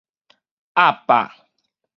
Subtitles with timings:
[0.73, 1.35] 壓霸